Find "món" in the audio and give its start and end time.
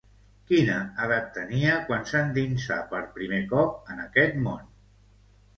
4.49-4.69